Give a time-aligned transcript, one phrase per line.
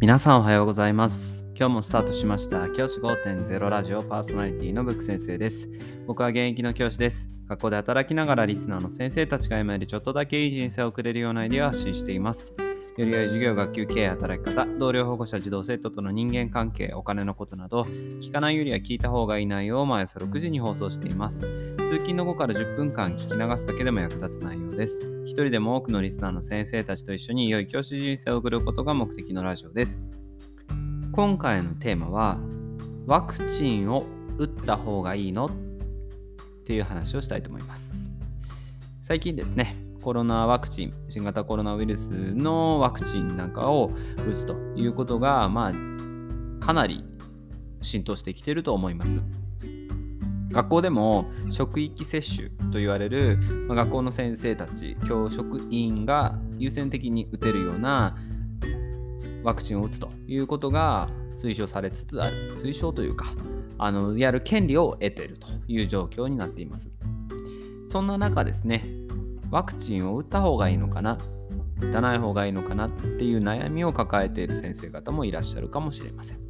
[0.00, 1.44] 皆さんおはようございます。
[1.54, 5.68] 今日もスタートしました教師5.0ラジオパーソナリティのブック先生です。
[6.06, 7.28] 僕は現役の教師です。
[7.50, 12.54] 学校で働きながらリスナーの先生たちが今よりちょっとだけいい人生を送れるようなアイデアを発信しています。
[12.96, 17.82] より良い授業、学級経営、働き方、同僚保護者、児童生徒との人間関係、お金のことなど、
[18.20, 21.48] 聞かないよりは聞いた方がいい内容を毎朝6時に放送しています。
[21.78, 25.00] 通勤の後から10分間聞き流すだけでも役立つ内容です。
[25.24, 30.04] 一人でも多くのリスナーの先生たちと一緒に良い教師人生を送ることが目的のラジオです。
[31.12, 32.38] 今回のテーマは、
[33.06, 34.04] ワクチンを
[34.36, 35.46] 打った方がいいの？
[35.46, 35.50] っ
[36.64, 38.10] ていう話をしたいと思います。
[39.00, 43.90] 最近ですね、コロナワクチン、新型コロナウイルスのワクチンなんかを
[44.26, 47.04] 打つということが、まあ、かなり
[47.82, 49.20] 浸透してきてると思います。
[50.50, 58.16] 学校でも職域接種と言われる、まあ、学校の先生たち、教職員が優先的に打てるような
[59.42, 63.32] ワクチンを打つということが推奨されつつある、推奨というか、
[63.78, 66.90] あのやる権利を得ているという状況になっています。
[67.88, 68.84] そんな中ですね、
[69.50, 71.18] ワクチンを打った方がいいのかな、
[71.80, 76.40] 打たない方がいいのかなっていう悩みを抱えている先生方もいらっしゃるかもしれません。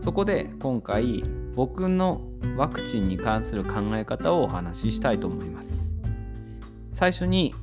[0.00, 1.22] そこで今回
[1.54, 2.22] 僕の
[2.56, 5.94] ワクチンに関する考え方をお話ししたいと思います。
[6.92, 7.54] 最初に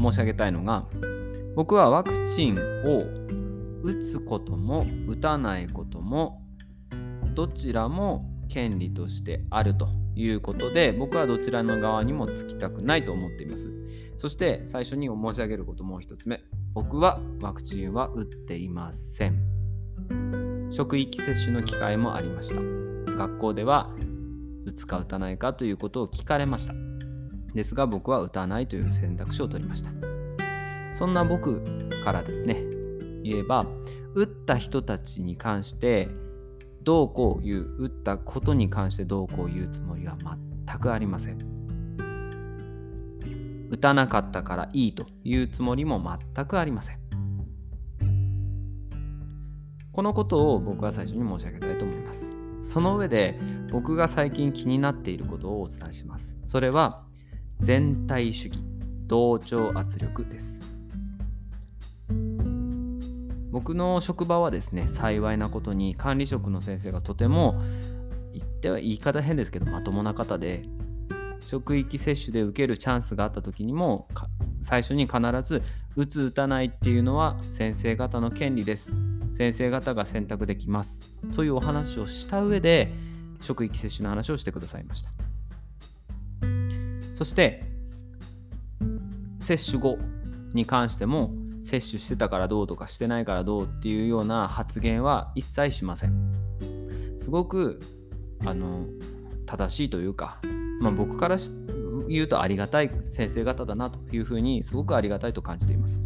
[0.00, 0.86] 申し上げたいのが
[1.54, 3.04] 僕はワクチンを
[3.82, 6.42] 打つことも打たないことも
[7.34, 13.70] どちらも権利としてあるということで僕はどちらの側にもつきたくないと思っています。
[14.16, 16.42] そして最初に申し上げることもう一つ目
[16.74, 20.68] 僕はワクチンは打っていません。
[20.70, 22.60] 職域接種の機会もありました。
[23.16, 23.90] 学校では
[24.64, 26.74] 打つか打たないかということを聞かれました。
[27.54, 29.90] ですが僕は打たないという選択肢を取りました。
[30.92, 31.62] そんな僕
[32.04, 32.62] からですね、
[33.22, 33.66] 言えば、
[34.14, 36.08] 打った人たちに関して
[36.82, 40.16] どうこう言う、打ったことに関してどうこう言うつもりは
[40.66, 41.38] 全くありません。
[43.70, 46.02] 打たなかったからいいというつもりも
[46.34, 46.98] 全くありません。
[49.92, 52.34] このことを僕は最初に申し上げたいと思います。
[52.62, 53.38] その上で
[53.70, 56.36] 僕が最近気になっていることをお伝えします。
[56.44, 57.04] それは
[57.60, 58.58] 全体主義、
[59.06, 60.69] 同調圧力です。
[63.50, 67.60] 僕の職場はですね、幸いなことに管理職の先生がとても
[68.32, 70.64] 言っては言い方変ですけどまともな方で
[71.40, 74.06] 職域接種で受けるチャンスがあった時にも
[74.60, 75.62] 最初に必ず
[75.96, 78.92] 打つ打たないっていうのは先生方の権利です。
[79.34, 81.12] 先生方が選択できます。
[81.34, 82.92] というお話をした上で
[83.40, 85.10] 職域接種の話をしてくださいました。
[87.14, 87.64] そして
[89.40, 89.98] 接種後
[90.52, 91.32] に関しても
[91.70, 96.32] 接種してたからどうとかしてないからどうっていうような発言は一切しません。
[97.16, 97.78] すごく
[98.44, 98.86] あの
[99.46, 100.40] 正しいというか、
[100.80, 101.36] まあ、僕から
[102.08, 106.00] 言うとありがたい先生方だなというふうにすごくありがたいと感じています。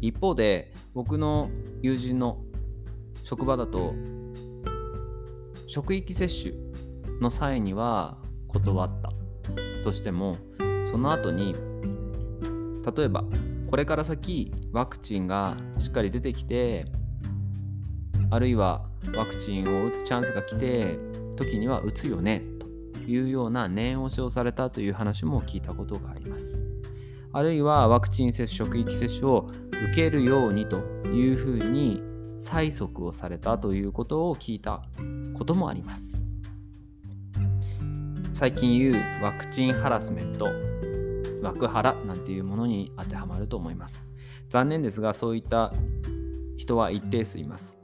[0.00, 1.50] 一方で僕の
[1.82, 2.42] 友人の
[3.24, 3.94] 職場だと
[5.66, 6.54] 職域接種
[7.20, 8.16] の際には
[8.48, 9.12] 断った
[9.82, 10.36] としても
[10.90, 11.54] その後に
[12.96, 13.24] 例えば
[13.74, 16.84] これから先ワクチンがしっかり出てきて
[18.30, 18.86] あるいは
[19.16, 20.96] ワクチンを打つチャンスが来て
[21.34, 22.68] 時には打つよねと
[23.00, 26.56] いうような念押しをされたという話も聞いたことがあります。
[27.32, 29.50] あるいはワクチン接種職域接種を
[29.90, 30.76] 受けるようにと
[31.08, 32.00] いうふうに
[32.38, 34.84] 催促をされたということを聞いた
[35.36, 36.14] こともあります。
[38.32, 40.46] 最近言うワクチンハラスメント。
[41.44, 44.08] ワクハラなんていうものに当てはまると思います。
[44.48, 45.72] 残念ですがそういった
[46.56, 47.78] 人は一定数います。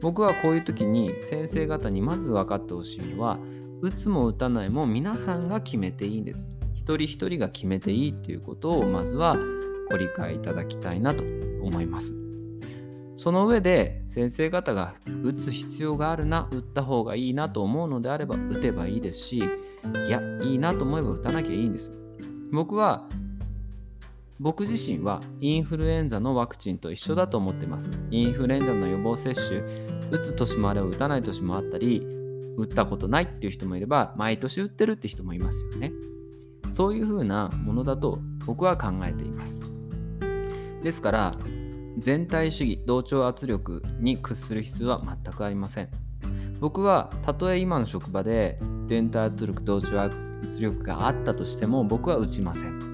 [0.00, 3.38] 僕はこういう時に先生方にまず分かってほしいのは
[3.82, 6.48] 打つも打たないも皆さんが決めていいんです。
[6.72, 9.36] 一人一人が決めていいっていうことをまずは
[9.90, 11.22] ご理解いただきたいなと
[11.62, 12.14] 思います。
[13.18, 21.92] その上で先生方が打つ必要があるな打った方がいいなと思うのであれば打てばいいですしいやいいなと思えば打たなきゃいいんです。
[22.52, 23.08] 僕は
[24.38, 27.90] 僕自身はインフルエンザのワクチンと一緒だと思ってます。
[28.10, 29.60] インフルエンザの予防接種、
[30.10, 32.04] 打つ年もあれば打たない年もあったり、
[32.56, 35.92] 打ったことないっていう人もいれば、毎年打ってるって人もいますよね。
[36.72, 39.62] そういうふうなものだと僕は考えています。
[40.82, 41.38] ですから、
[41.98, 45.88] 全体主義、同調圧力に屈する必要は全くありません。
[46.58, 50.00] 僕はたとえ今の職場で全体圧力、同調
[50.42, 52.92] 圧力があったとしても僕は打ちません。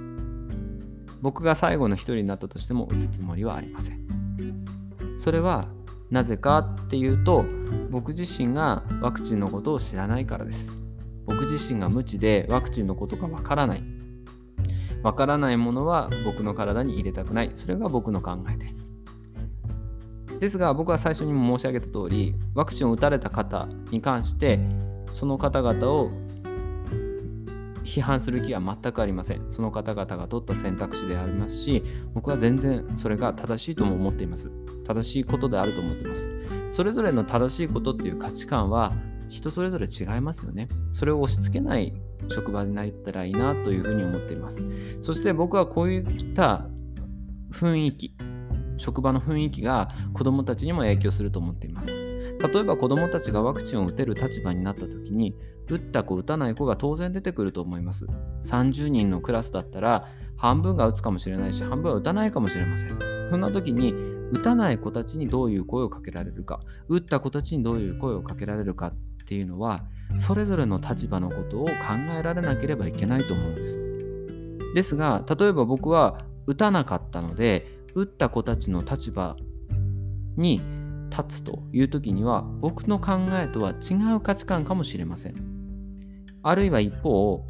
[1.21, 4.09] 僕が最後の一人になったとしても打つつもりはありません。
[5.19, 5.69] それは
[6.11, 7.45] なぜかっていうと
[7.91, 10.79] 僕自身がワクチンのことを知らないからです
[11.27, 13.83] 僕自身が無知でワクチンのことがわからない
[15.03, 18.95] わからないものは僕の体に入れたくないそれが僕の考えです
[20.41, 24.59] ですが僕は最初にも申し上げた通りワクチンを打たれた方に関して
[25.13, 26.11] その方々を
[27.89, 29.51] 批判する気は全くありません。
[29.51, 31.83] その方々が取った選択肢でありますし、
[32.13, 34.51] 僕は全然それが正しいとも思っています。
[34.87, 36.31] 正しいことであると思っています。
[36.71, 38.93] それぞれの正しいことっていう価値観は
[39.27, 40.69] 人それぞれ違いますよね。
[40.93, 41.95] それを押し付けない
[42.29, 44.67] 職場になったらいいなというふうに思っています。
[45.01, 46.67] そして僕はこういった
[47.51, 48.15] 雰囲気、
[48.77, 52.08] 職場の雰囲気が子どもたちにも影響すると思っています。
[52.41, 55.35] 例えば子どもたちがワクチンを打てる立場になった時に
[55.71, 58.07] 打った子打たない子が当然出てくると思います。
[58.45, 60.07] 30人のクラスだったら
[60.37, 62.99] 半分が打つかもしれないし半分は打たないかもしれません。
[63.31, 63.93] そんな時に
[64.33, 68.93] 打たない子たちにどういう声をかけられるか打った子たちにどういう声をかけられるかっ
[69.27, 69.85] ていうのは
[70.17, 71.73] それぞれの立場のことを考
[72.19, 73.79] えられなければいけないと思うんです。
[74.75, 79.37] ですが例えば僕は打たなかったので打った子たちの立場
[80.37, 80.61] に
[81.11, 85.35] 立つという時には僕の考えとは違う価値観かもしれません。
[86.43, 87.45] あるいは一方、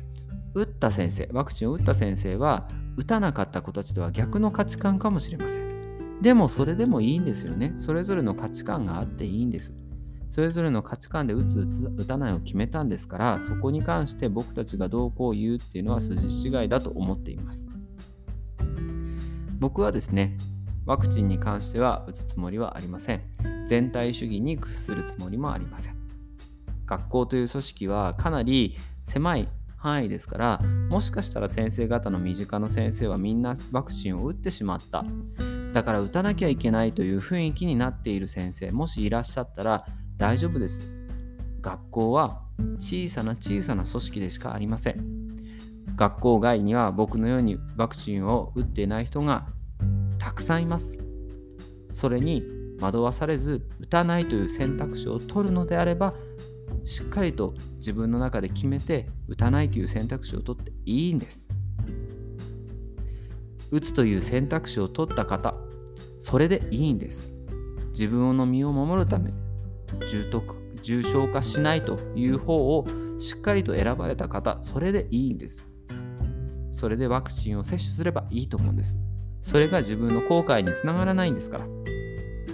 [0.55, 6.21] 打った先生、ワクチンを打った先生は打たなかった子たちとは逆の価値観かもしれません。
[6.23, 7.75] でもそれでもいいんですよね。
[7.79, 9.75] それぞれの価値観があっていいんです。
[10.29, 11.61] それぞれの価値観で打つ
[11.97, 17.67] 打たないを決めたんですからそこに関して僕たちがどうこう言うっていうのは筋違いだと思っています
[19.59, 20.37] 僕はですね
[20.89, 23.21] ワクチンに関しては打つつもりはありません。
[23.67, 25.95] 全体主義に屈するつもりもありません。
[26.87, 35.05] 学校という組織はかなり狭い範囲ですからもしかしたら先生方の身近な先生はみんなワクチンを打ってしまった
[35.73, 39.87] だから打たなきゃいけないという雰囲気になっている先生もしいらっしゃったら
[40.17, 40.91] 大丈夫です
[41.61, 42.41] 学校は
[42.79, 45.29] 小さな小さな組織でしかありません
[45.95, 49.47] 学校外には僕のようにワクチンを打っていない人が
[50.29, 50.99] たくさんいます。
[51.91, 52.43] それに
[52.83, 56.13] 惑わされず打たないという選択肢を取るのであれば
[56.85, 61.49] しっかりと自分の中で決めて打たないという選択肢を取っていいんです。
[63.71, 65.55] 打つという選択肢を取った方
[66.21, 67.33] それでいいんです。
[67.93, 69.33] 自分の身を守るため
[70.11, 70.43] 重篤
[70.83, 72.85] 重症化しないという方を
[73.19, 75.67] しっかりと選ばれた方それでいいんです。
[76.71, 78.99] それでワクチンを接種すればいいと思うんです。
[79.43, 81.67] それが自分の後悔につながらないんですから。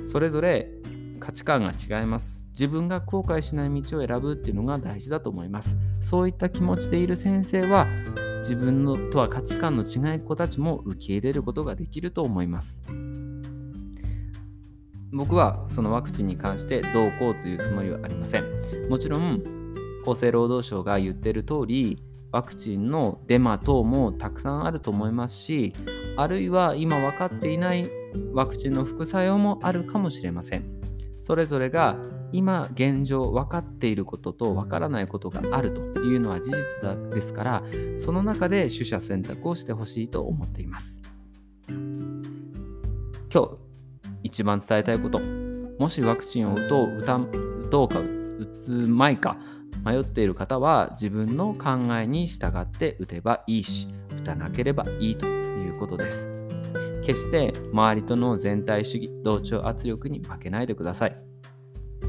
[0.06, 0.70] それぞれ
[1.20, 2.40] 価値観が違います。
[2.50, 5.76] 自分が後悔しない道を選ぶっていうのが大事だと思います。
[6.00, 7.86] そういった気持ちでいる先生は
[8.38, 12.82] 自分のとは価値観の違い子たちも受け入れることができると思います。
[15.12, 18.44] 僕はそのワクチンに関してどうこうというつもりはありません。
[18.88, 19.42] もちろん
[20.06, 25.72] 厚生労働省が言ってる通りワクチンのデマ等もたくさんあると思いますし
[26.16, 27.88] あるいは今分かっていない
[28.32, 30.64] ワクチンの副作用もあるかもしれません。
[31.20, 31.96] それぞれが
[32.32, 37.62] 今現状分かっていることと分からないことがあるというのは事実ですから
[37.94, 41.00] その中で取捨選択をしてほしいと思っています。
[41.68, 43.50] 今日
[44.22, 45.18] 一番伝えたいこと
[45.78, 47.28] もしワクチンを打とう打た打
[47.70, 49.38] とうか打つまいか
[49.84, 55.43] 迷っている方は自分の考えに従って打てばいいし打たなければいいと。
[55.64, 56.30] いうことです。
[57.04, 61.16] 決して周りとの全体主義同調圧力に負けないでください。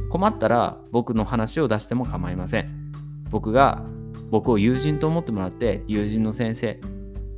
[0.09, 2.91] 困ったら僕の話を出しても構いません。
[3.29, 3.83] 僕が
[4.31, 6.79] 僕を友人と思ってもらって友人の先生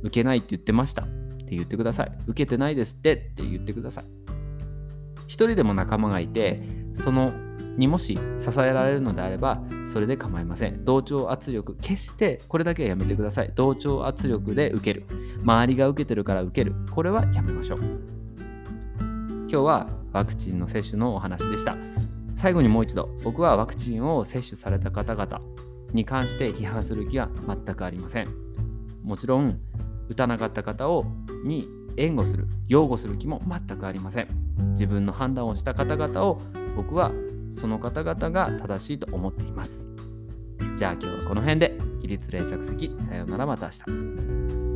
[0.02, 1.02] 受けないって言ってました。
[1.02, 1.06] っ
[1.48, 2.12] て言ってください。
[2.26, 4.04] 受けてないですってって言ってください。
[5.26, 6.62] 一人でも仲間がいて
[6.94, 7.32] その
[7.78, 10.84] にもし支えられるのであればそれで構いません。
[10.84, 13.52] 同調圧力決してこれだけはやめてください。
[13.54, 15.06] 同調圧力で受ける。
[15.42, 16.74] 周りが受けてるから受ける。
[16.90, 17.78] これはやめましょう。
[19.00, 21.76] 今日はワクチンの接種のお話でした。
[22.34, 25.40] 最後にもう一度僕はワクチンを接種された方々
[25.92, 28.28] に関して批判する気は全くありません。
[29.04, 29.58] もちろん
[30.08, 31.04] 打たなかった方を
[31.44, 34.28] に援護する擁護する気も全くありません。
[34.72, 36.40] 自分の判断をした方々を
[36.76, 37.12] 僕は
[37.50, 39.86] その方々が正しいと思っています。
[40.76, 44.67] じゃあ今日はこの辺で起立冷着席さようならまた明日。